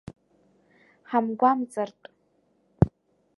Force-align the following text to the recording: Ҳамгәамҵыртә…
Ҳамгәамҵыртә… 1.09 2.03